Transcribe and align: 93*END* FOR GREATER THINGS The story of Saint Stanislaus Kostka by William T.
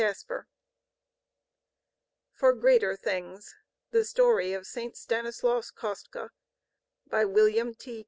93*END* 0.01 0.45
FOR 2.33 2.53
GREATER 2.53 2.95
THINGS 2.97 3.53
The 3.91 4.03
story 4.03 4.51
of 4.51 4.65
Saint 4.65 4.97
Stanislaus 4.97 5.69
Kostka 5.69 6.31
by 7.05 7.23
William 7.23 7.75
T. 7.75 7.99